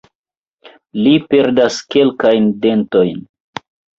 Li 1.07 1.11
perdas 1.33 1.77
kelkajn 1.97 2.49
dentojn. 2.65 3.23